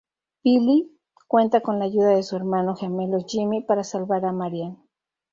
Billy 0.43 0.99
cuenta 1.27 1.61
con 1.61 1.77
la 1.77 1.85
ayuda 1.85 2.15
de 2.15 2.23
su 2.23 2.35
hermano 2.35 2.75
gemelo 2.75 3.19
Jimmy 3.23 3.61
para 3.61 3.83
salvar 3.83 4.25
a 4.25 4.31
Marian. 4.31 4.79